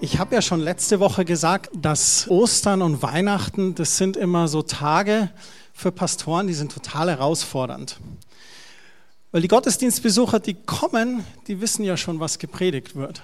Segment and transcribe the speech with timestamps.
[0.00, 4.62] Ich habe ja schon letzte Woche gesagt, dass Ostern und Weihnachten, das sind immer so
[4.62, 5.28] Tage
[5.72, 7.98] für Pastoren, die sind total herausfordernd.
[9.32, 13.22] Weil die Gottesdienstbesucher, die kommen, die wissen ja schon, was gepredigt wird.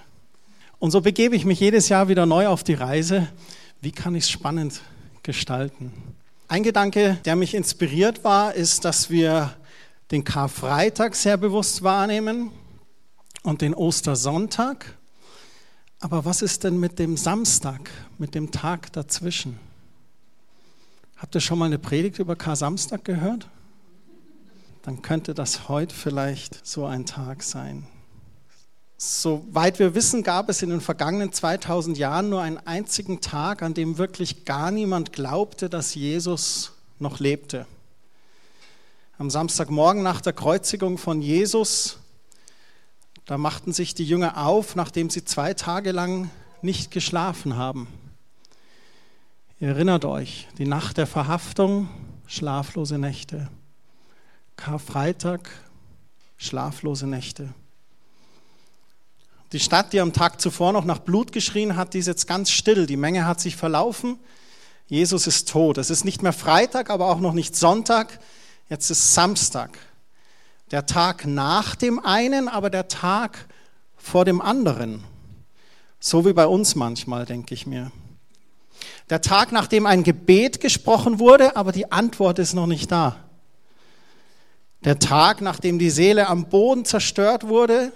[0.80, 3.28] Und so begebe ich mich jedes Jahr wieder neu auf die Reise.
[3.80, 4.80] Wie kann ich es spannend
[5.22, 5.92] gestalten?
[6.48, 9.54] Ein Gedanke, der mich inspiriert war, ist, dass wir
[10.10, 12.50] den Karfreitag sehr bewusst wahrnehmen
[13.44, 14.98] und den Ostersonntag
[16.04, 19.58] aber was ist denn mit dem Samstag, mit dem Tag dazwischen?
[21.16, 23.48] Habt ihr schon mal eine Predigt über Kar-Samstag gehört?
[24.82, 27.86] Dann könnte das heute vielleicht so ein Tag sein.
[28.98, 33.72] Soweit wir wissen, gab es in den vergangenen 2000 Jahren nur einen einzigen Tag, an
[33.72, 37.64] dem wirklich gar niemand glaubte, dass Jesus noch lebte.
[39.16, 41.96] Am Samstagmorgen nach der Kreuzigung von Jesus
[43.26, 46.30] da machten sich die Jünger auf, nachdem sie zwei Tage lang
[46.62, 47.88] nicht geschlafen haben.
[49.60, 51.88] Ihr erinnert euch, die Nacht der Verhaftung,
[52.26, 53.48] schlaflose Nächte.
[54.56, 55.50] Karfreitag,
[56.36, 57.54] schlaflose Nächte.
[59.52, 62.50] Die Stadt, die am Tag zuvor noch nach Blut geschrien hat, die ist jetzt ganz
[62.50, 62.86] still.
[62.86, 64.18] Die Menge hat sich verlaufen.
[64.86, 65.78] Jesus ist tot.
[65.78, 68.18] Es ist nicht mehr Freitag, aber auch noch nicht Sonntag.
[68.68, 69.78] Jetzt ist Samstag.
[70.74, 73.46] Der Tag nach dem einen, aber der Tag
[73.96, 75.04] vor dem anderen.
[76.00, 77.92] So wie bei uns manchmal, denke ich mir.
[79.08, 83.14] Der Tag, nachdem ein Gebet gesprochen wurde, aber die Antwort ist noch nicht da.
[84.82, 87.92] Der Tag, nachdem die Seele am Boden zerstört wurde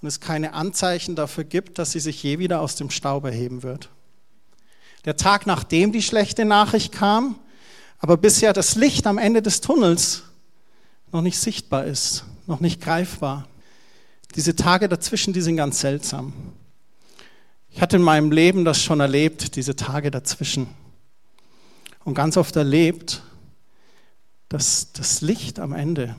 [0.00, 3.64] und es keine Anzeichen dafür gibt, dass sie sich je wieder aus dem Staub erheben
[3.64, 3.88] wird.
[5.06, 7.40] Der Tag, nachdem die schlechte Nachricht kam,
[7.98, 10.22] aber bisher das Licht am Ende des Tunnels
[11.12, 13.46] noch nicht sichtbar ist, noch nicht greifbar.
[14.36, 16.32] Diese Tage dazwischen, die sind ganz seltsam.
[17.70, 20.68] Ich hatte in meinem Leben das schon erlebt, diese Tage dazwischen.
[22.04, 23.22] Und ganz oft erlebt,
[24.48, 26.16] dass das Licht am Ende,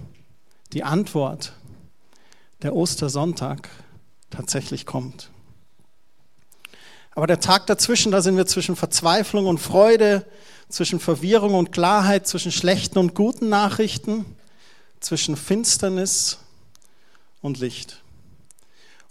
[0.73, 1.53] die Antwort,
[2.61, 3.69] der Ostersonntag
[4.29, 5.29] tatsächlich kommt.
[7.13, 10.25] Aber der Tag dazwischen, da sind wir zwischen Verzweiflung und Freude,
[10.69, 14.25] zwischen Verwirrung und Klarheit, zwischen schlechten und guten Nachrichten
[15.01, 16.37] zwischen Finsternis
[17.41, 18.01] und Licht.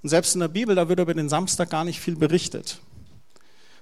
[0.03, 2.81] Und selbst in der Bibel, da wird über den Samstag gar nicht viel berichtet.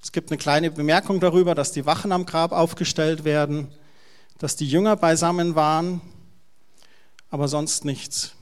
[0.02, 3.68] Es gibt eine kleine Bemerkung darüber, dass die Wachen am Grab aufgestellt werden,
[4.38, 6.00] dass die Jünger beisammen waren,
[7.30, 8.32] aber sonst nichts.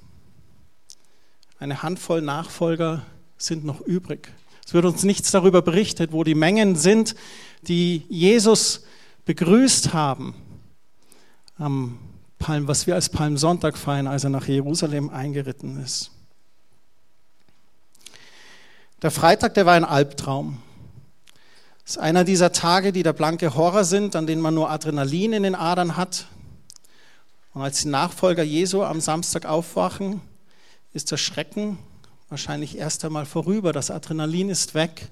[1.58, 3.04] Eine Handvoll Nachfolger
[3.36, 4.32] sind noch übrig.
[4.64, 7.14] Es wird uns nichts darüber berichtet, wo die Mengen sind,
[7.62, 8.84] die Jesus
[9.24, 10.34] begrüßt haben
[11.58, 11.98] am
[12.46, 16.12] Palm, was wir als Palmsonntag feiern, als er nach Jerusalem eingeritten ist.
[19.02, 20.62] Der Freitag, der war ein Albtraum.
[21.82, 25.32] Das ist einer dieser Tage, die der blanke Horror sind, an denen man nur Adrenalin
[25.32, 26.28] in den Adern hat.
[27.52, 30.20] Und als die Nachfolger Jesu am Samstag aufwachen,
[30.92, 31.78] ist der Schrecken
[32.28, 33.72] wahrscheinlich erst einmal vorüber.
[33.72, 35.08] Das Adrenalin ist weg.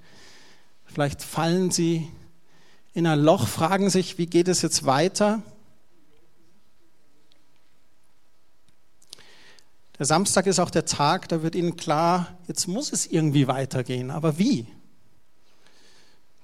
[0.84, 2.08] Vielleicht fallen sie
[2.92, 5.42] in ein Loch, fragen sich, wie geht es jetzt weiter?
[9.98, 14.10] Der Samstag ist auch der Tag, da wird ihnen klar, jetzt muss es irgendwie weitergehen.
[14.10, 14.66] Aber wie?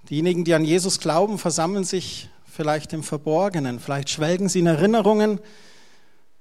[0.08, 5.40] Diejenigen, die an Jesus glauben, versammeln sich vielleicht im Verborgenen, vielleicht schwelgen sie in Erinnerungen.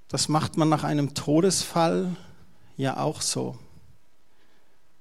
[0.07, 2.15] Das macht man nach einem Todesfall
[2.77, 3.57] ja auch so.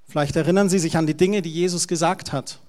[0.07, 2.59] Vielleicht erinnern sie sich an die Dinge, die Jesus gesagt hat.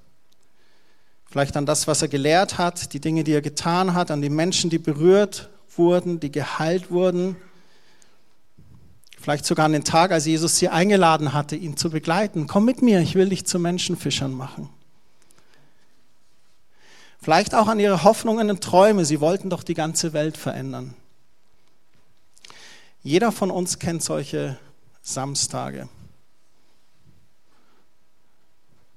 [1.25, 4.29] Vielleicht an das, was er gelehrt hat, die Dinge, die er getan hat, an die
[4.29, 7.37] Menschen, die berührt wurden, die geheilt wurden
[9.21, 12.47] Vielleicht sogar an den Tag, als Jesus sie eingeladen hatte, ihn zu begleiten.
[12.47, 14.71] Komm mit mir, ich will dich zu Menschenfischern machen.
[17.21, 19.05] Vielleicht auch an ihre Hoffnungen und Träume.
[19.05, 20.95] Sie wollten doch die ganze Welt verändern.
[23.03, 24.57] Jeder von uns kennt solche
[25.03, 25.91] Samstage.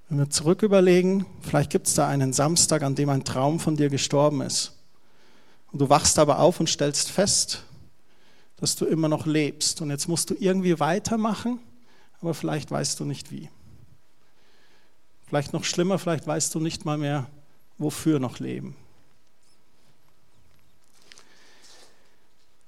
[0.07, 3.75] Wenn wir zurück überlegen, vielleicht gibt es da einen Samstag, an dem ein Traum von
[3.75, 4.71] dir gestorben ist.
[5.73, 7.63] Und du wachst aber auf und stellst fest,
[8.63, 9.81] dass du immer noch lebst.
[9.81, 11.59] Und jetzt musst du irgendwie weitermachen,
[12.21, 13.49] aber vielleicht weißt du nicht wie.
[15.27, 17.29] Vielleicht noch schlimmer, vielleicht weißt du nicht mal mehr,
[17.77, 18.77] wofür noch leben.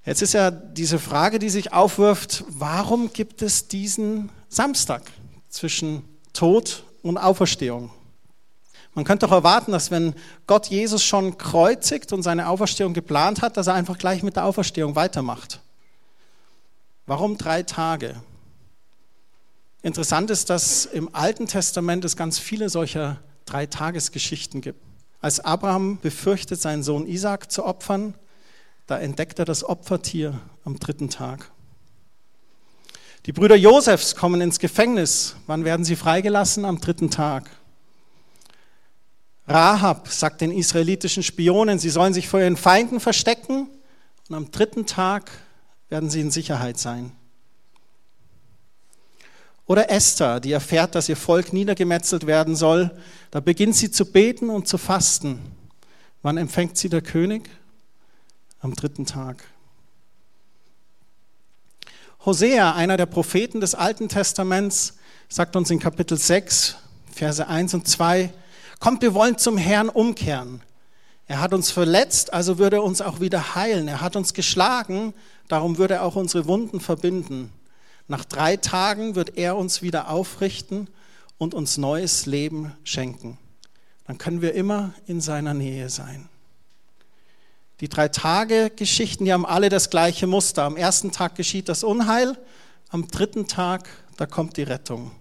[0.04, 5.02] Jetzt ist ja diese Frage, die sich aufwirft, warum gibt es diesen Samstag
[5.48, 6.04] zwischen
[6.34, 7.90] Tod und Auferstehung?
[8.96, 10.14] Man könnte doch erwarten, dass wenn
[10.46, 14.44] Gott Jesus schon kreuzigt und seine Auferstehung geplant hat, dass er einfach gleich mit der
[14.44, 15.62] Auferstehung weitermacht.
[17.06, 18.16] Warum drei Tage?
[19.84, 24.82] Interessant ist, dass im Alten Testament es ganz viele solcher Dreitagesgeschichten gibt.
[25.22, 28.16] Als Abraham befürchtet, seinen Sohn Isaac zu opfern,
[28.88, 31.52] da entdeckt er das Opfertier am dritten Tag.
[33.28, 35.36] Die Brüder Josefs kommen ins Gefängnis.
[35.48, 36.66] Wann werden sie freigelassen?
[36.66, 37.50] Am dritten Tag.
[39.48, 43.68] Rahab sagt den israelitischen Spionen, sie sollen sich vor ihren Feinden verstecken
[44.28, 45.32] und am dritten Tag
[45.90, 47.12] werden sie in Sicherheit sein.
[49.68, 52.92] Oder Esther, die erfährt, dass ihr Volk niedergemetzelt werden soll.
[53.32, 55.40] Da beginnt sie zu beten und zu fasten.
[56.22, 57.50] Wann empfängt sie der König?
[58.60, 59.44] Am dritten Tag.
[62.26, 64.98] Hosea, einer der Propheten des Alten Testaments,
[65.30, 66.76] sagt uns in Kapitel 6,
[67.12, 68.34] Verse 1 und 2,
[68.80, 70.62] kommt, wir wollen zum Herrn umkehren.
[71.28, 73.88] Er hat uns verletzt, also würde er uns auch wieder heilen.
[73.88, 75.14] Er hat uns geschlagen,
[75.48, 77.52] darum würde er auch unsere Wunden verbinden.
[78.08, 80.88] Nach drei Tagen wird er uns wieder aufrichten
[81.38, 83.40] und uns neues Leben schenken.
[84.06, 86.30] Dann können wir immer in seiner Nähe sein.
[87.82, 90.64] Die drei Tage Geschichten, die haben alle das gleiche Muster.
[90.64, 92.38] Am ersten Tag geschieht das Unheil,
[92.90, 95.12] am dritten Tag, da kommt die Rettung.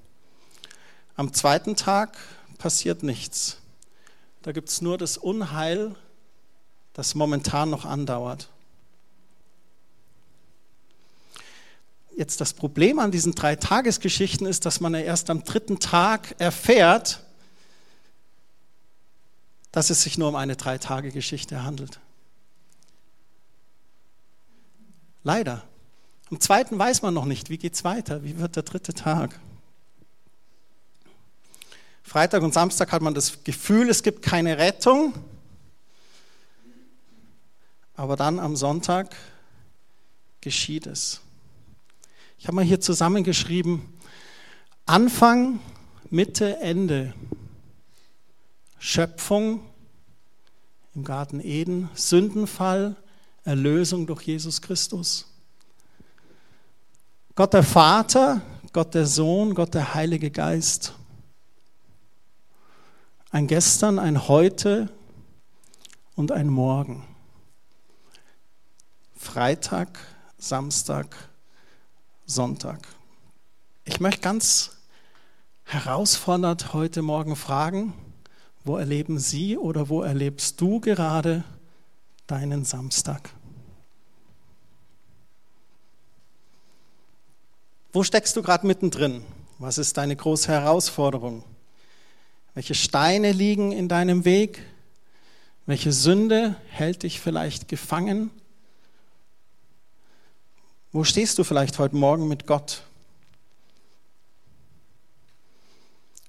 [1.16, 2.16] Am zweiten Tag
[2.58, 3.58] passiert nichts.
[4.44, 5.96] Da gibt es nur das Unheil,
[6.92, 8.50] das momentan noch andauert.
[12.14, 16.34] Jetzt das Problem an diesen drei Tagesgeschichten ist, dass man ja erst am dritten Tag
[16.38, 17.22] erfährt,
[19.72, 21.98] dass es sich nur um eine Drei-Tage-Geschichte handelt.
[25.22, 25.64] Leider.
[26.30, 29.40] Am zweiten weiß man noch nicht, wie geht es weiter, wie wird der dritte Tag.
[32.04, 35.14] Freitag und Samstag hat man das Gefühl, es gibt keine Rettung.
[37.96, 39.16] Aber dann am Sonntag
[40.40, 41.20] geschieht es.
[42.38, 43.82] Ich habe mal hier zusammengeschrieben,
[44.86, 45.60] Anfang,
[46.10, 47.14] Mitte, Ende.
[48.78, 49.64] Schöpfung
[50.94, 52.96] im Garten Eden, Sündenfall,
[53.44, 55.26] Erlösung durch Jesus Christus.
[57.34, 58.42] Gott der Vater,
[58.74, 60.92] Gott der Sohn, Gott der Heilige Geist.
[63.34, 64.88] Ein Gestern, ein Heute
[66.14, 67.04] und ein Morgen.
[69.16, 69.98] Freitag,
[70.38, 71.16] Samstag,
[72.26, 72.86] Sonntag.
[73.84, 74.76] Ich möchte ganz
[75.64, 77.92] herausfordernd heute Morgen fragen,
[78.62, 81.42] wo erleben Sie oder wo erlebst du gerade
[82.28, 83.30] deinen Samstag?
[87.92, 89.24] Wo steckst du gerade mittendrin?
[89.58, 91.42] Was ist deine große Herausforderung?
[92.54, 94.62] Welche Steine liegen in deinem Weg?
[95.66, 98.30] Welche Sünde hält dich vielleicht gefangen?
[100.92, 102.82] Wo stehst du vielleicht heute Morgen mit Gott?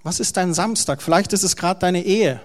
[0.02, 1.04] Was ist dein Samstag?
[1.04, 2.42] Vielleicht ist es gerade deine Ehe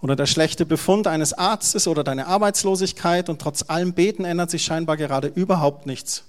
[0.00, 4.62] oder der schlechte Befund eines Arztes oder deine Arbeitslosigkeit und trotz allem Beten ändert sich
[4.64, 6.24] scheinbar gerade überhaupt nichts.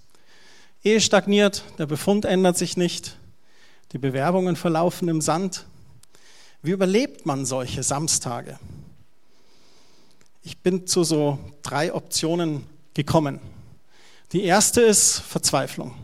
[0.83, 3.17] Ehe stagniert, der Befund ändert sich nicht,
[3.91, 5.65] die Bewerbungen verlaufen im Sand.
[6.61, 8.59] Wie überlebt man solche Samstage?
[10.43, 13.39] Ich bin zu so drei Optionen gekommen.
[14.33, 15.95] Die erste ist Verzweiflung.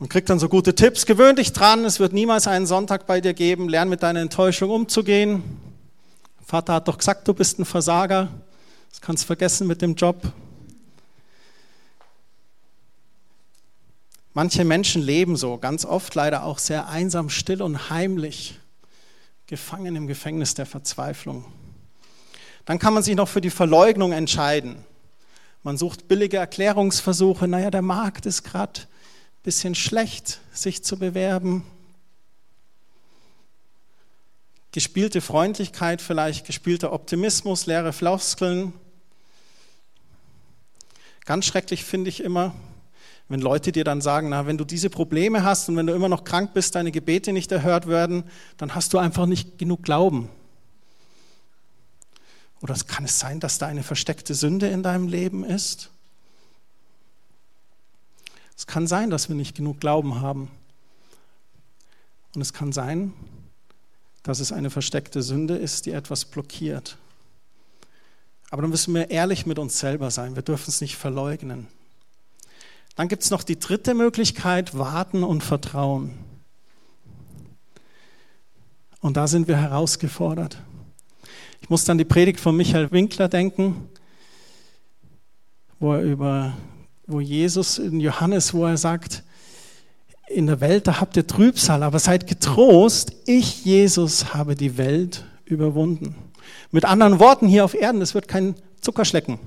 [0.00, 3.20] Man kriegt dann so gute Tipps, gewöhn dich dran, es wird niemals einen Sonntag bei
[3.20, 5.42] dir geben, lern mit deiner Enttäuschung umzugehen.
[6.44, 8.28] Vater hat doch gesagt, du bist ein Versager,
[8.90, 10.20] das kannst vergessen mit dem Job.
[14.36, 18.58] Manche Menschen leben so, ganz oft leider auch sehr einsam, still und heimlich,
[19.46, 21.44] gefangen im Gefängnis der Verzweiflung.
[22.64, 24.84] Dann kann man sich noch für die Verleugnung entscheiden.
[25.62, 27.46] Man sucht billige Erklärungsversuche.
[27.46, 31.64] Naja, der Markt ist gerade ein bisschen schlecht, sich zu bewerben.
[34.72, 38.72] Gespielte Freundlichkeit vielleicht, gespielter Optimismus, leere Floskeln.
[41.24, 42.52] Ganz schrecklich finde ich immer,
[43.28, 46.08] wenn Leute dir dann sagen, na, wenn du diese Probleme hast und wenn du immer
[46.08, 48.24] noch krank bist, deine Gebete nicht erhört werden,
[48.58, 50.28] dann hast du einfach nicht genug Glauben.
[52.60, 55.90] Oder kann es sein, dass da eine versteckte Sünde in deinem Leben ist?
[58.56, 60.50] Es kann sein, dass wir nicht genug Glauben haben.
[62.34, 63.12] Und es kann sein,
[64.22, 66.96] dass es eine versteckte Sünde ist, die etwas blockiert.
[68.50, 70.36] Aber dann müssen wir ehrlich mit uns selber sein.
[70.36, 71.66] Wir dürfen es nicht verleugnen.
[72.96, 76.12] Dann gibt es noch die dritte Möglichkeit, warten und vertrauen.
[79.00, 80.58] Und da sind wir herausgefordert.
[81.60, 83.88] Ich muss dann die Predigt von Michael Winkler denken,
[85.78, 86.54] wo er über
[87.06, 89.22] wo Jesus in Johannes, wo er sagt,
[90.28, 95.26] in der Welt, da habt ihr Trübsal, aber seid getrost, ich, Jesus, habe die Welt
[95.44, 96.14] überwunden.
[96.70, 99.38] Mit anderen Worten, hier auf Erden, es wird kein Zuckerschlecken.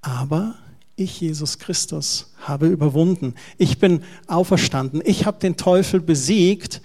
[0.00, 0.54] Aber
[0.96, 3.34] ich, Jesus Christus, habe überwunden.
[3.58, 5.02] Ich bin auferstanden.
[5.04, 6.82] Ich habe den Teufel besiegt.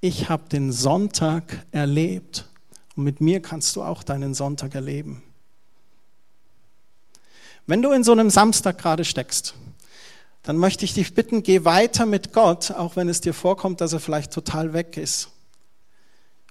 [0.00, 2.48] Ich habe den Sonntag erlebt.
[2.96, 5.22] Und mit mir kannst du auch deinen Sonntag erleben.
[7.66, 9.54] Wenn du in so einem Samstag gerade steckst,
[10.42, 13.92] dann möchte ich dich bitten, geh weiter mit Gott, auch wenn es dir vorkommt, dass
[13.92, 15.28] er vielleicht total weg ist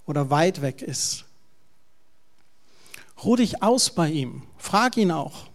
[0.05, 1.25] oder weit weg ist.
[3.23, 5.47] Ruh dich aus bei ihm, frag ihn auch.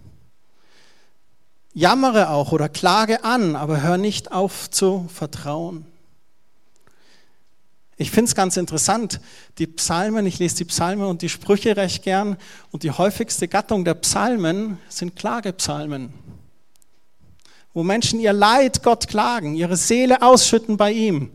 [1.74, 5.86] Jammere auch oder klage an, aber hör nicht auf zu vertrauen.
[7.96, 9.20] Ich finde es ganz interessant,
[9.58, 12.36] die Psalmen, ich lese die Psalmen und die Sprüche recht gern
[12.72, 16.12] und die häufigste Gattung der Psalmen sind Klagepsalmen,
[17.72, 21.30] wo Menschen ihr Leid Gott klagen, ihre Seele ausschütten bei ihm.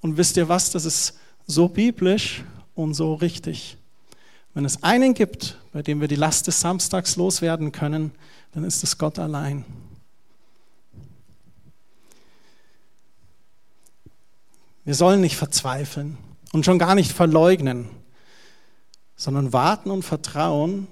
[0.00, 2.42] Und wisst ihr was, das ist so biblisch
[2.74, 3.76] und so richtig.
[4.54, 8.12] Wenn es einen gibt, bei dem wir die Last des Samstags loswerden können,
[8.56, 9.66] dann ist es Gott allein.
[14.82, 16.16] Wir sollen nicht verzweifeln
[16.54, 17.90] und schon gar nicht verleugnen,
[19.14, 20.88] sondern warten und vertrauen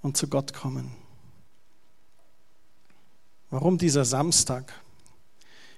[0.00, 0.92] und zu Gott kommen.
[3.50, 4.72] Warum dieser Samstag?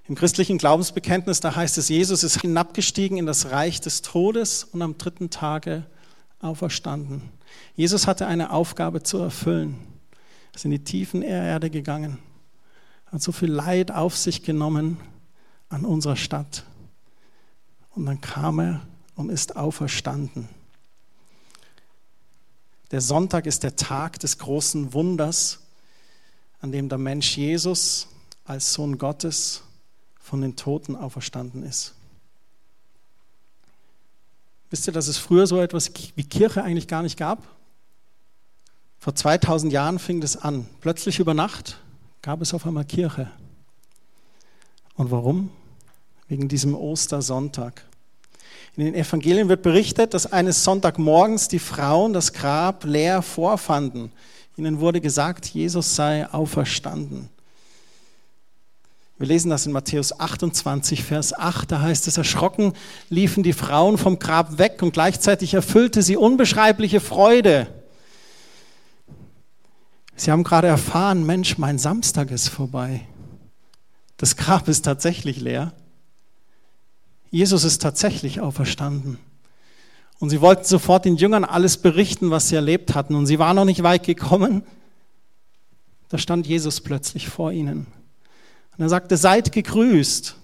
[0.08, 4.82] Im christlichen Glaubensbekenntnis, da heißt es, Jesus ist hinabgestiegen in das Reich des Todes und
[4.82, 5.86] am dritten Tage
[6.40, 7.30] auferstanden.
[7.76, 9.91] Jesus hatte eine Aufgabe zu erfüllen.
[10.54, 12.18] Ist in die Tiefen der Erde gegangen,
[13.06, 14.98] hat so viel Leid auf sich genommen
[15.68, 16.64] an unserer Stadt.
[17.94, 20.48] Und dann kam er und ist auferstanden.
[22.90, 25.60] Der Sonntag ist der Tag des großen Wunders,
[26.60, 28.08] an dem der Mensch Jesus
[28.44, 29.62] als Sohn Gottes
[30.20, 31.94] von den Toten auferstanden ist.
[34.70, 37.46] Wisst ihr, dass es früher so etwas wie Kirche eigentlich gar nicht gab?
[39.02, 40.64] Vor 2000 Jahren fing das an.
[40.80, 41.80] Plötzlich über Nacht
[42.22, 43.28] gab es auf einmal Kirche.
[44.94, 45.50] Und warum?
[46.28, 47.84] wegen diesem Ostersonntag.
[48.76, 54.12] In den Evangelien wird berichtet, dass eines Sonntagmorgens die Frauen das Grab leer vorfanden.
[54.56, 57.28] Ihnen wurde gesagt, Jesus sei auferstanden.
[59.18, 61.72] Wir lesen das in Matthäus 28, Vers 8.
[61.72, 62.72] Da heißt es, erschrocken
[63.10, 67.81] liefen die Frauen vom Grab weg und gleichzeitig erfüllte sie unbeschreibliche Freude.
[70.22, 73.08] Sie haben gerade erfahren, Mensch, mein Samstag ist vorbei.
[74.18, 75.72] Das Grab ist tatsächlich leer.
[77.32, 79.18] Jesus ist tatsächlich auferstanden.
[80.20, 83.16] Und sie wollten sofort den Jüngern alles berichten, was sie erlebt hatten.
[83.16, 84.62] Und sie waren noch nicht weit gekommen.
[86.08, 87.88] Da stand Jesus plötzlich vor ihnen.
[88.76, 90.36] Und er sagte, seid gegrüßt.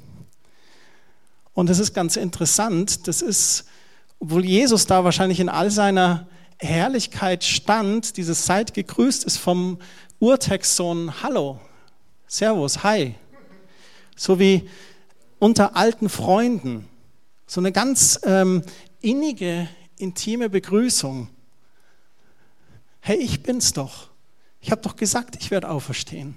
[1.54, 3.06] Und das ist ganz interessant.
[3.06, 3.66] Das ist,
[4.18, 6.26] obwohl Jesus da wahrscheinlich in all seiner
[6.61, 9.79] Herrlichkeit stand, dieses seid gegrüßt ist vom
[10.19, 11.61] Urtext so ein Hallo,
[12.27, 13.15] Servus, Hi.
[14.17, 14.69] So wie
[15.38, 16.88] unter alten Freunden.
[17.47, 18.62] So eine ganz ähm,
[19.00, 21.29] innige, intime Begrüßung.
[23.00, 24.09] Hey, ich bin's doch.
[24.61, 26.37] Ich habe doch gesagt, ich werde auferstehen.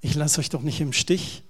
[0.00, 1.42] Ich lasse euch doch nicht im Stich.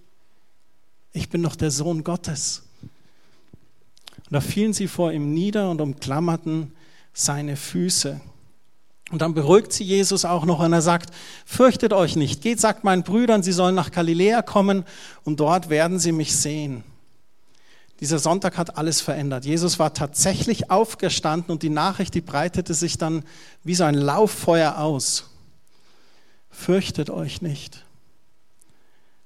[1.13, 2.63] Ich bin doch der Sohn Gottes.
[2.83, 6.73] Und da fielen sie vor ihm nieder und umklammerten
[7.15, 8.21] seine Füße.
[9.11, 11.15] Und dann beruhigt sie Jesus auch noch und er sagt,
[11.47, 14.85] fürchtet euch nicht, geht, sagt meinen Brüdern, sie sollen nach Galiläa kommen
[15.23, 16.83] und dort werden sie mich sehen.
[18.01, 19.45] Dieser Sonntag hat alles verändert.
[19.45, 23.23] Jesus war tatsächlich aufgestanden und die Nachricht, die breitete sich dann
[23.63, 25.31] wie so ein Lauffeuer aus.
[26.51, 27.85] Fürchtet euch nicht.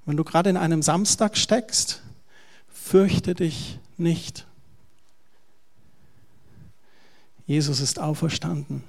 [0.05, 2.01] Wenn du gerade in einem Samstag steckst,
[2.67, 4.45] fürchte dich nicht.
[7.49, 8.83] Jesus ist auferstanden.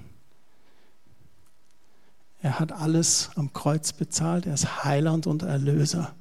[2.43, 4.45] Er hat alles am Kreuz bezahlt.
[4.45, 6.13] Er ist Heiland und Erlöser.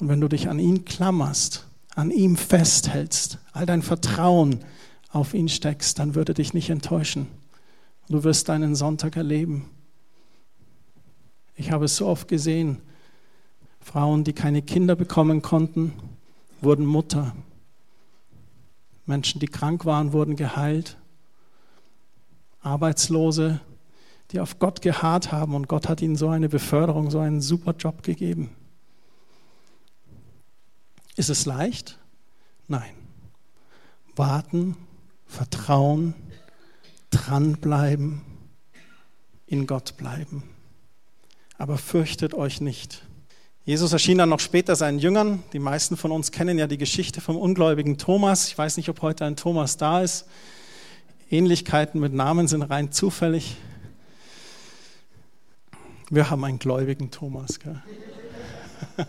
[0.00, 4.64] Und wenn du dich an ihn klammerst, an ihm festhältst, all dein Vertrauen
[5.12, 7.28] auf ihn steckst, dann würde dich nicht enttäuschen.
[8.08, 9.70] Du wirst deinen Sonntag erleben.
[11.54, 12.78] Ich habe es so oft gesehen.
[13.80, 15.92] Frauen, die keine Kinder bekommen konnten,
[16.60, 17.32] wurden Mutter.
[19.06, 20.96] Menschen, die krank waren, wurden geheilt.
[22.62, 23.60] Arbeitslose
[24.30, 27.74] die auf Gott geharrt haben und Gott hat ihnen so eine Beförderung, so einen super
[27.76, 28.50] Job gegeben.
[31.16, 31.98] Ist es leicht?
[32.68, 32.92] Nein.
[34.14, 34.76] Warten,
[35.26, 36.14] vertrauen,
[37.10, 38.22] dranbleiben,
[39.46, 40.44] in Gott bleiben.
[41.58, 43.02] aber fürchtet euch nicht.
[43.66, 45.42] Jesus erschien dann noch später seinen Jüngern.
[45.52, 48.48] Die meisten von uns kennen ja die Geschichte vom ungläubigen Thomas.
[48.48, 50.26] Ich weiß nicht, ob heute ein Thomas da ist.
[51.30, 53.56] Ähnlichkeiten mit Namen sind rein zufällig.
[56.10, 57.60] Wir haben einen gläubigen Thomas.
[57.60, 57.80] Gell?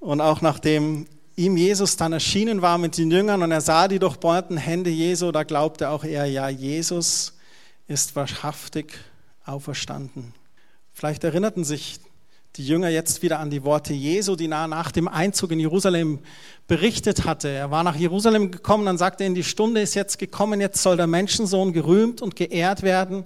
[0.00, 1.06] Und auch nachdem
[1.36, 5.32] ihm Jesus dann erschienen war mit den Jüngern und er sah die durchbohrten Hände Jesu,
[5.32, 7.34] da glaubte auch er, ja, Jesus
[7.86, 8.98] ist wahrhaftig
[9.44, 10.34] auferstanden.
[10.92, 12.00] Vielleicht erinnerten sich
[12.56, 16.18] die Jünger jetzt wieder an die Worte Jesu, die nach dem Einzug in Jerusalem
[16.66, 17.48] berichtet hatte.
[17.48, 20.96] Er war nach Jerusalem gekommen, dann sagte er, die Stunde ist jetzt gekommen, jetzt soll
[20.96, 23.24] der Menschensohn gerühmt und geehrt werden.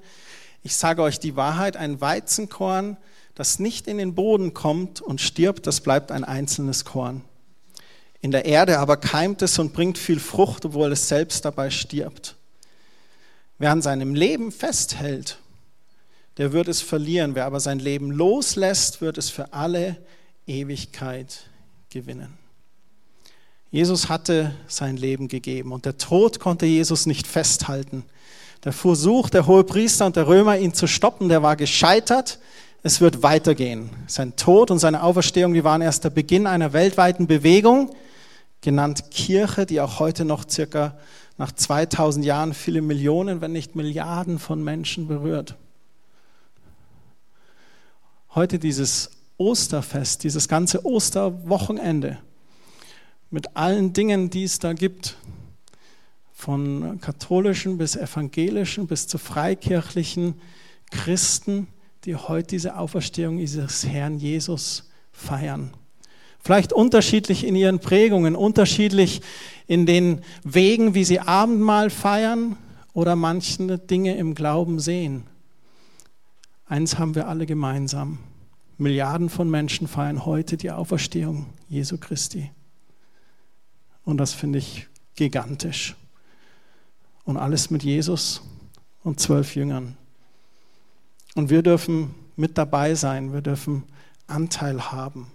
[0.62, 2.96] Ich sage euch die Wahrheit, ein Weizenkorn,
[3.34, 7.22] das nicht in den Boden kommt und stirbt, das bleibt ein einzelnes Korn.
[8.20, 12.36] In der Erde aber keimt es und bringt viel Frucht, obwohl es selbst dabei stirbt.
[13.58, 15.38] Wer an seinem Leben festhält,
[16.36, 17.34] der wird es verlieren.
[17.34, 19.96] Wer aber sein Leben loslässt, wird es für alle
[20.46, 21.46] Ewigkeit
[21.90, 22.36] gewinnen.
[23.70, 28.04] Jesus hatte sein Leben gegeben und der Tod konnte Jesus nicht festhalten.
[28.62, 32.38] Der Versuch der Hohepriester und der Römer, ihn zu stoppen, der war gescheitert.
[32.82, 33.90] Es wird weitergehen.
[34.06, 37.90] Sein Tod und seine Auferstehung, die waren erst der Beginn einer weltweiten Bewegung,
[38.60, 40.96] genannt Kirche, die auch heute noch circa
[41.36, 45.56] nach 2000 Jahren viele Millionen, wenn nicht Milliarden von Menschen berührt.
[48.34, 52.18] Heute dieses Osterfest, dieses ganze Osterwochenende
[53.30, 55.16] mit allen Dingen, die es da gibt,
[56.32, 60.34] von katholischen bis evangelischen bis zu freikirchlichen
[60.90, 61.68] Christen,
[62.06, 65.70] die heute diese Auferstehung dieses Herrn Jesus feiern.
[66.40, 69.20] Vielleicht unterschiedlich in ihren Prägungen, unterschiedlich
[69.68, 72.56] in den Wegen, wie sie Abendmahl feiern
[72.94, 75.22] oder manche Dinge im Glauben sehen.
[76.66, 78.18] Eins haben wir alle gemeinsam.
[78.78, 82.50] Milliarden von Menschen feiern heute die Auferstehung Jesu Christi.
[84.04, 85.94] Und das finde ich gigantisch.
[87.24, 88.42] Und alles mit Jesus
[89.02, 89.96] und zwölf Jüngern.
[91.34, 93.84] Und wir dürfen mit dabei sein, wir dürfen
[94.26, 95.30] Anteil haben.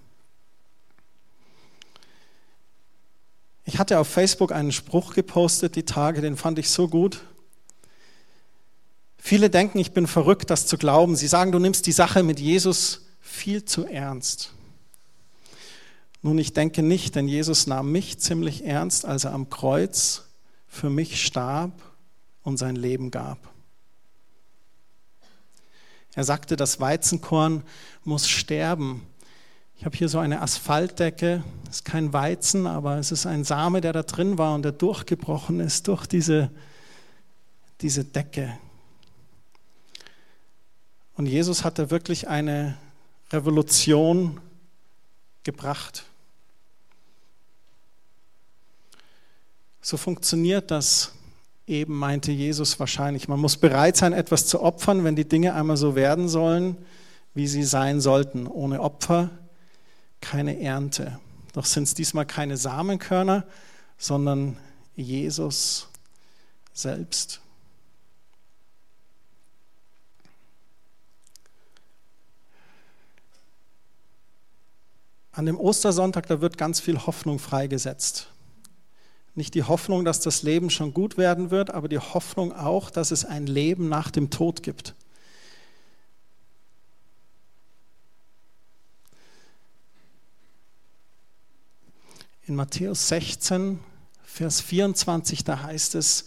[3.66, 7.22] Ich hatte auf Facebook einen Spruch gepostet die Tage, den fand ich so gut.
[9.20, 11.16] Viele denken, ich bin verrückt, das zu glauben.
[11.16, 14.54] Sie sagen, du nimmst die Sache mit Jesus viel zu ernst.
[16.22, 20.24] Nun, ich denke nicht, denn Jesus nahm mich ziemlich ernst, als er am Kreuz
[20.68, 21.72] für mich starb
[22.44, 23.38] und sein Leben gab.
[26.16, 27.64] Er sagte, das Weizenkorn
[28.04, 29.06] muss sterben,
[29.78, 33.80] ich habe hier so eine Asphaltdecke, das ist kein Weizen, aber es ist ein Same,
[33.80, 36.52] der da drin war und der durchgebrochen ist durch diese,
[37.80, 38.58] diese Decke.
[41.20, 42.78] Und Jesus hat da wirklich eine
[43.34, 44.40] Revolution
[45.44, 46.06] gebracht.
[49.82, 51.12] So funktioniert das
[51.68, 53.28] eben, meinte Jesus wahrscheinlich.
[53.28, 56.78] Man muss bereit sein, etwas zu opfern, wenn die Dinge einmal so werden sollen,
[57.34, 58.48] wie sie sein sollten.
[58.48, 59.30] Ohne Opfer
[60.22, 61.20] keine Ernte.
[61.52, 63.44] Doch sind es diesmal keine Samenkörner,
[63.98, 64.56] sondern
[64.96, 65.90] Jesus
[66.72, 67.42] selbst.
[75.40, 78.28] An dem Ostersonntag, da wird ganz viel Hoffnung freigesetzt.
[79.36, 83.12] Nicht die Hoffnung, dass das Leben schon gut werden wird, aber die Hoffnung auch, dass
[83.12, 84.96] es ein Leben nach dem Tod gibt.
[92.46, 93.80] In Matthäus 16,
[94.26, 96.26] Vers 24, da heißt es,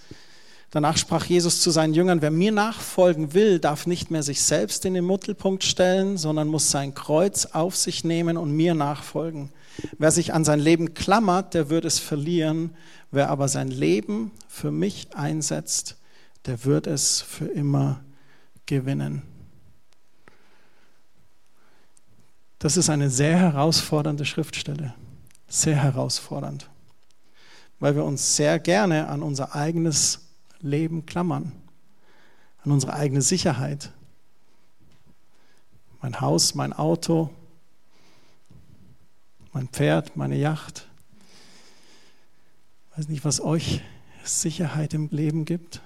[0.72, 4.84] danach sprach Jesus zu seinen Jüngern, wer mir nachfolgen will, darf nicht mehr sich selbst
[4.84, 9.50] in den Mittelpunkt stellen, sondern muss sein Kreuz auf sich nehmen und mir nachfolgen.
[9.98, 12.74] Wer sich an sein Leben klammert, der wird es verlieren.
[13.12, 15.96] Wer aber sein Leben für mich einsetzt,
[16.46, 18.00] der wird es für immer
[18.66, 19.22] gewinnen.
[22.58, 24.94] Das ist eine sehr herausfordernde Schriftstelle
[25.52, 26.70] sehr herausfordernd,
[27.78, 30.31] weil wir uns sehr gerne an unser eigenes
[30.62, 31.52] Leben klammern,
[32.64, 33.90] an unsere eigene Sicherheit.
[36.00, 37.30] Mein Haus, mein Auto,
[39.52, 40.88] mein Pferd, meine Yacht.
[42.90, 43.82] Ich weiß nicht, was euch
[44.24, 45.80] Sicherheit im Leben gibt.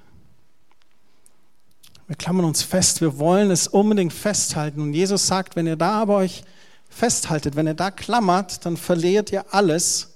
[2.07, 4.81] Wir klammern uns fest, wir wollen es unbedingt festhalten.
[4.81, 6.45] Und Jesus sagt, wenn ihr da aber euch
[6.89, 10.15] festhaltet, wenn ihr da klammert, dann verliert ihr alles.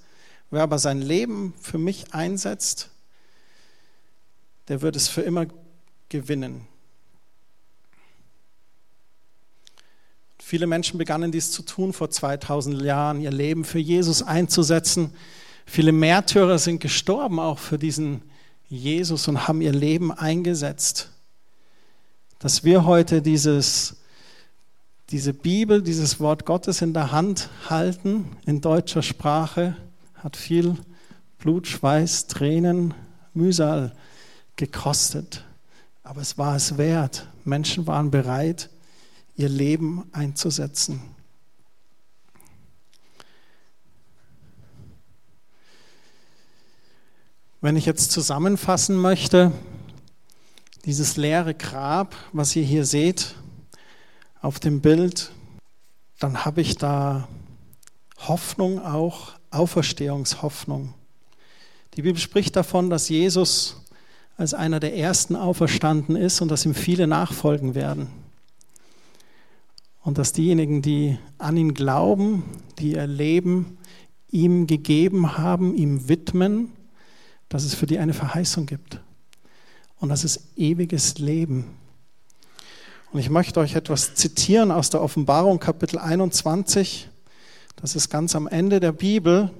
[0.51, 2.90] Wer aber sein Leben für mich einsetzt,
[4.71, 5.47] der wird es für immer
[6.07, 6.65] gewinnen.
[10.39, 15.13] Viele Menschen begannen dies zu tun vor 2000 Jahren, ihr Leben für Jesus einzusetzen.
[15.65, 18.21] Viele Märtyrer sind gestorben auch für diesen
[18.69, 21.09] Jesus und haben ihr Leben eingesetzt.
[22.39, 23.97] Dass wir heute dieses,
[25.09, 29.75] diese Bibel, dieses Wort Gottes in der Hand halten, in deutscher Sprache,
[30.15, 30.77] hat viel
[31.39, 32.93] Blut, Schweiß, Tränen,
[33.33, 33.91] Mühsal
[34.55, 35.43] gekostet.
[36.03, 37.27] Aber es war es wert.
[37.45, 38.69] Menschen waren bereit,
[39.35, 41.01] ihr Leben einzusetzen.
[47.61, 49.51] Wenn ich jetzt zusammenfassen möchte,
[50.85, 53.35] dieses leere Grab, was ihr hier seht
[54.41, 55.31] auf dem Bild,
[56.17, 57.27] dann habe ich da
[58.17, 60.93] Hoffnung auch, Auferstehungshoffnung.
[61.95, 63.80] Die Bibel spricht davon, dass Jesus
[64.41, 68.07] als einer der ersten auferstanden ist und dass ihm viele nachfolgen werden.
[70.01, 72.43] Und dass diejenigen, die an ihn glauben,
[72.79, 73.77] die ihr Leben
[74.31, 76.71] ihm gegeben haben, ihm widmen,
[77.49, 78.99] dass es für die eine Verheißung gibt.
[79.99, 81.65] Und das ist ewiges Leben.
[83.11, 87.09] Und ich möchte euch etwas zitieren aus der Offenbarung Kapitel 21.
[87.75, 89.51] Das ist ganz am Ende der Bibel.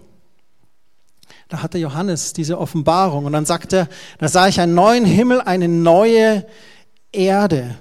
[1.51, 5.41] Da hatte Johannes diese Offenbarung und dann sagt er, da sah ich einen neuen Himmel,
[5.41, 6.45] eine neue
[7.11, 7.75] Erde.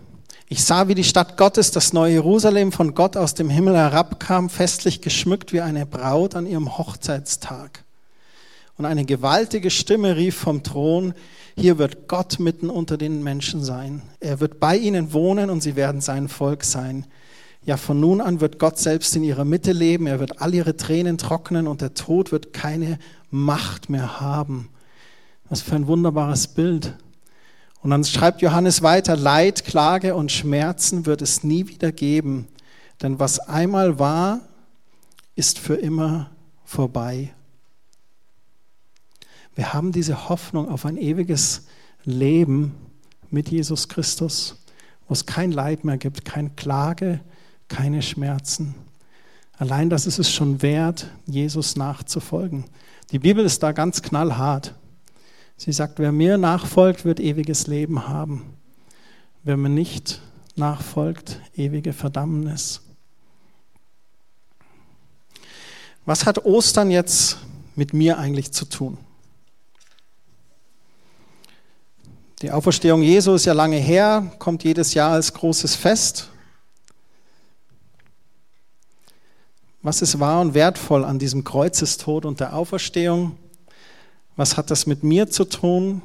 [0.49, 4.51] Ich sah, wie die Stadt Gottes, das neue Jerusalem von Gott aus dem Himmel herabkam,
[4.51, 7.85] festlich geschmückt wie eine Braut an ihrem Hochzeitstag.
[8.77, 11.15] Und eine gewaltige Stimme rief vom Thron,
[11.57, 14.03] hier wird Gott mitten unter den Menschen sein.
[14.19, 17.07] Er wird bei ihnen wohnen und sie werden sein Volk sein.
[17.65, 20.07] Ja, von nun an wird Gott selbst in ihrer Mitte leben.
[20.07, 22.99] Er wird all ihre Tränen trocknen und der Tod wird keine
[23.31, 24.71] Macht mehr haben.
[25.49, 26.97] Was für ein wunderbares Bild.
[27.83, 32.47] Und dann schreibt Johannes weiter, Leid, Klage und Schmerzen wird es nie wieder geben,
[33.03, 34.41] denn was einmal war,
[35.35, 36.31] ist für immer
[36.65, 37.33] vorbei.
[39.55, 41.67] Wir haben diese Hoffnung auf ein ewiges
[42.05, 42.75] Leben
[43.31, 44.57] mit Jesus Christus,
[45.09, 47.21] wo es kein Leid mehr gibt, keine Klage,
[47.71, 48.75] keine Schmerzen.
[49.57, 52.65] Allein das ist es schon wert, Jesus nachzufolgen.
[53.13, 54.75] Die Bibel ist da ganz knallhart.
[55.57, 58.55] Sie sagt, wer mir nachfolgt, wird ewiges Leben haben.
[59.43, 60.21] Wer mir nicht
[60.57, 62.83] nachfolgt, ewige Verdammnis.
[66.07, 67.39] Was hat Ostern jetzt
[67.77, 68.99] mit mir eigentlich zu tun?
[72.43, 76.30] Die Auferstehung Jesu ist ja lange her, kommt jedes Jahr als großes Fest.
[79.83, 83.37] Was ist wahr und wertvoll an diesem Kreuzestod und der Auferstehung?
[84.37, 86.03] Was hat das mit mir zu tun?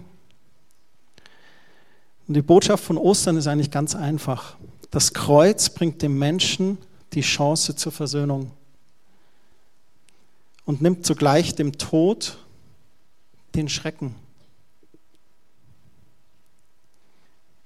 [2.28, 4.56] Und die Botschaft von Ostern ist eigentlich ganz einfach.
[4.92, 6.78] Das Kreuz bringt dem Menschen
[7.14, 8.52] die Chance zur Versöhnung
[10.66, 12.38] und nimmt zugleich dem Tod
[13.56, 14.16] den Schrecken.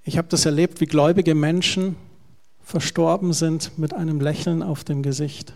[0.03, 1.95] Ich habe das erlebt, wie gläubige Menschen
[2.63, 5.53] verstorben sind mit einem Lächeln auf dem Gesicht.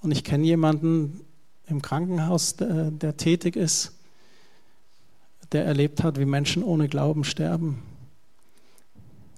[0.00, 1.20] Und ich kenne jemanden
[1.66, 3.92] im Krankenhaus, der, der, tätig ist,
[5.52, 7.82] der erlebt hat, wie Menschen ohne Glauben sterben.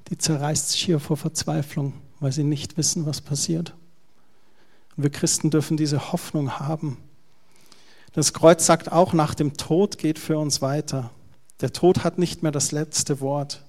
[0.09, 3.75] Die zerreißt sich hier vor Verzweiflung, weil sie nicht wissen, was passiert.
[4.97, 6.99] Und wir Christen dürfen diese Hoffnung haben.
[8.13, 11.11] Das Kreuz sagt auch, nach dem Tod geht für uns weiter.
[11.61, 13.65] Der Tod hat nicht mehr das letzte Wort.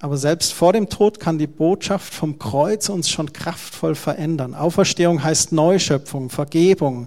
[0.00, 4.54] Aber selbst vor dem Tod kann die Botschaft vom Kreuz uns schon kraftvoll verändern.
[4.54, 7.06] Auferstehung heißt Neuschöpfung, Vergebung.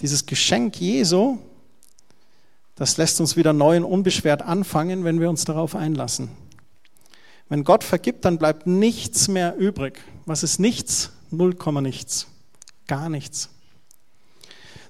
[0.00, 1.38] Dieses Geschenk Jesu,
[2.76, 6.28] das lässt uns wieder neu und unbeschwert anfangen, wenn wir uns darauf einlassen.
[7.48, 10.00] Wenn Gott vergibt, dann bleibt nichts mehr übrig.
[10.26, 11.10] Was ist nichts?
[11.30, 12.28] Null nichts.
[12.86, 13.50] Gar nichts.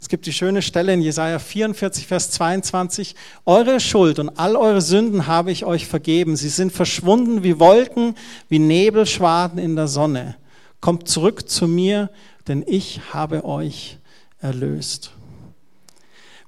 [0.01, 3.15] Es gibt die schöne Stelle in Jesaja 44, Vers 22.
[3.45, 6.37] Eure Schuld und all eure Sünden habe ich euch vergeben.
[6.37, 8.15] Sie sind verschwunden wie Wolken,
[8.49, 10.37] wie Nebelschwaden in der Sonne.
[10.81, 12.11] Kommt zurück zu mir,
[12.49, 13.99] denn ich habe euch
[14.41, 15.13] erlöst.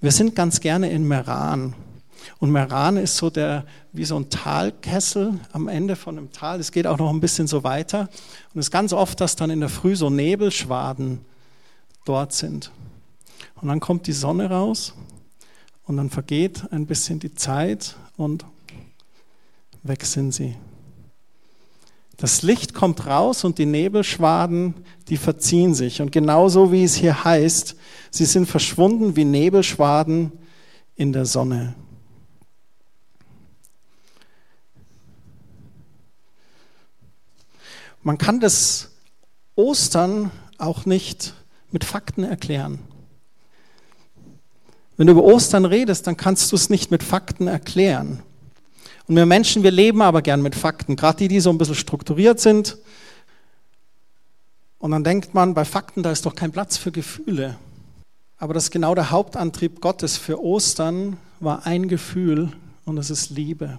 [0.01, 1.75] Wir sind ganz gerne in Meran.
[2.39, 6.61] Und Meran ist so der, wie so ein Talkessel am Ende von einem Tal.
[6.61, 8.03] Es geht auch noch ein bisschen so weiter.
[8.55, 11.21] Und es ist ganz oft, dass dann in der Früh so Nebelschwaden
[12.05, 12.71] dort sind.
[13.61, 14.95] Und dann kommt die Sonne raus
[15.85, 18.45] und dann vergeht ein bisschen die Zeit und
[19.83, 20.55] weg sind sie.
[22.19, 24.75] Das Licht kommt raus und die Nebelschwaden,
[25.09, 26.03] die verziehen sich.
[26.03, 27.77] Und genauso wie es hier heißt,
[28.11, 30.33] sie sind verschwunden wie Nebelschwaden
[30.97, 31.75] in der Sonne.
[38.03, 38.91] Man kann das
[39.55, 41.35] Ostern auch nicht
[41.71, 42.81] mit Fakten erklären.
[44.99, 48.21] Wenn du über Ostern redest, dann kannst du es nicht mit Fakten erklären.
[49.07, 51.77] Und wir Menschen, wir leben aber gern mit Fakten, gerade die, die so ein bisschen
[51.77, 52.77] strukturiert sind.
[54.81, 57.57] Und dann denkt man, bei Fakten, da ist doch kein Platz für Gefühle.
[58.39, 62.53] Aber das ist genau der Hauptantrieb Gottes für Ostern, war ein Gefühl
[62.85, 63.79] und es ist Liebe.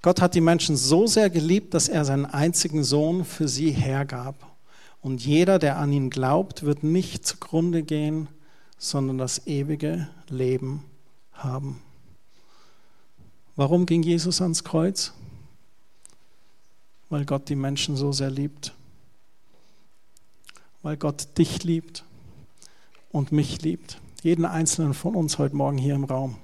[0.00, 4.34] Gott hat die Menschen so sehr geliebt, dass er seinen einzigen Sohn für sie hergab.
[5.02, 8.28] Und jeder, der an ihn glaubt, wird nicht zugrunde gehen,
[8.82, 10.82] sondern das ewige Leben
[11.32, 11.80] haben.
[13.54, 15.12] Warum ging Jesus ans Kreuz?
[17.08, 18.74] Weil Gott die Menschen so sehr liebt.
[20.82, 22.02] Weil Gott dich liebt
[23.12, 24.00] und mich liebt.
[24.24, 26.36] Jeden einzelnen von uns heute Morgen hier im Raum.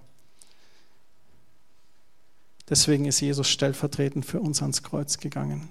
[2.69, 5.71] Deswegen ist Jesus stellvertretend für uns ans Kreuz gegangen.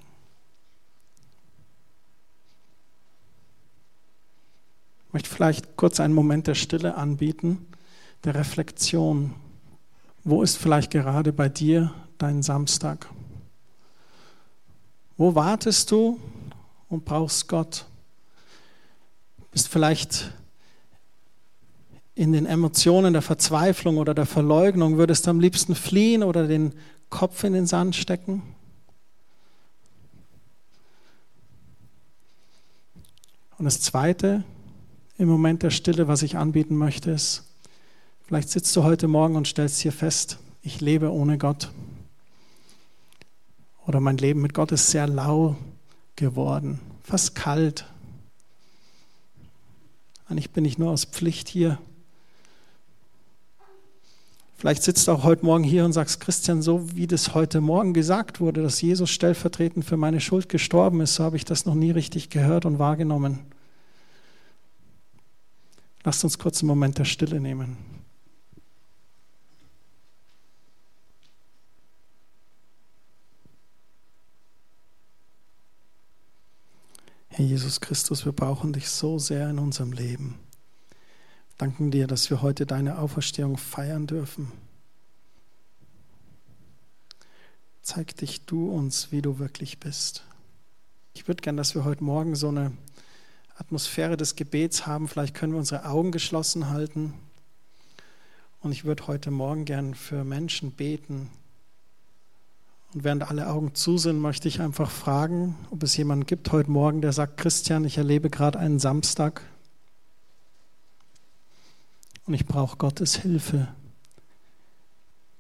[5.18, 7.66] Möchte vielleicht kurz einen Moment der Stille anbieten,
[8.24, 9.34] der Reflexion.
[10.24, 13.10] Wo ist vielleicht gerade bei dir dein Samstag?
[15.18, 16.20] Wo wartest du
[16.88, 17.88] und brauchst Gott?
[19.52, 20.32] Bist vielleicht
[22.14, 26.76] in den Emotionen der Verzweiflung oder der Verleugnung, würdest du am liebsten fliehen oder den
[27.10, 28.44] Kopf in den Sand stecken?
[33.58, 34.44] Und das Zweite
[35.18, 37.48] im Moment der Stille, was ich anbieten möchte, ist,
[38.28, 41.72] Vielleicht sitzt du heute Morgen und stellst hier fest, ich lebe ohne Gott.
[43.86, 45.56] Oder mein Leben mit Gott ist sehr lau
[46.18, 47.86] geworden, fast kalt.
[50.28, 51.80] Eigentlich bin ich nur aus Pflicht hier.
[54.58, 57.94] Vielleicht sitzt du auch heute Morgen hier und sagst, Christian, so wie das heute Morgen
[57.94, 61.76] gesagt wurde, dass Jesus stellvertretend für meine Schuld gestorben ist, so habe ich das noch
[61.76, 63.40] nie richtig gehört und wahrgenommen.
[66.08, 67.76] Lasst uns kurz einen Moment der Stille nehmen.
[77.28, 80.40] Herr Jesus Christus, wir brauchen dich so sehr in unserem Leben.
[81.58, 84.54] Danken dir, dass wir heute deine Auferstehung feiern dürfen.
[87.82, 90.24] Zeig dich du uns, wie du wirklich bist.
[91.14, 92.72] Ich würde gern, dass wir heute Morgen so eine
[93.58, 95.08] Atmosphäre des Gebets haben.
[95.08, 97.14] Vielleicht können wir unsere Augen geschlossen halten.
[98.62, 101.30] Und ich würde heute Morgen gern für Menschen beten,
[102.94, 106.72] und während alle Augen zu sind, möchte ich einfach fragen, ob es jemanden gibt heute
[106.72, 109.42] Morgen, der sagt, Christian, ich erlebe gerade einen Samstag
[112.26, 113.68] und ich brauche Gottes Hilfe,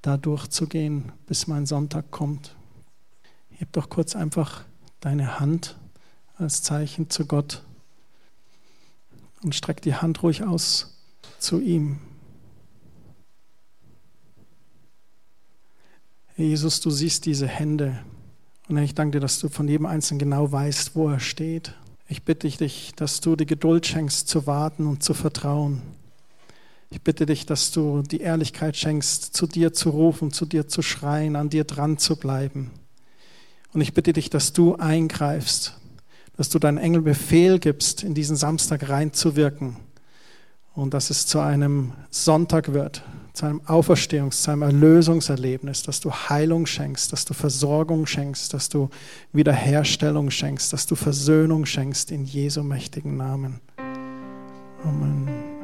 [0.02, 2.56] da durchzugehen, bis mein Sonntag kommt.
[3.50, 4.64] Heb doch kurz einfach
[5.00, 5.78] deine Hand
[6.38, 7.64] als Zeichen zu Gott
[9.44, 10.98] und streck die Hand ruhig aus
[11.40, 12.00] zu ihm.
[16.36, 18.00] Jesus, du siehst diese Hände.
[18.70, 21.74] Und ich danke dir, dass du von jedem Einzelnen genau weißt, wo er steht.
[22.08, 25.82] Ich bitte dich, dass du die Geduld schenkst, zu warten und zu vertrauen.
[26.90, 30.82] Ich bitte dich, dass du die Ehrlichkeit schenkst, zu dir zu rufen, zu dir zu
[30.82, 32.72] schreien, an dir dran zu bleiben.
[33.74, 35.78] Und ich bitte dich, dass du eingreifst,
[36.38, 39.76] dass du deinen Engel Befehl gibst, in diesen Samstag reinzuwirken
[40.76, 46.12] und dass es zu einem Sonntag wird, zu einem Auferstehungs-, zu einem Erlösungserlebnis, dass du
[46.12, 48.90] Heilung schenkst, dass du Versorgung schenkst, dass du
[49.34, 53.60] Wiederherstellung schenkst, dass du Versöhnung schenkst in Jesu mächtigen Namen.
[54.84, 55.57] Amen.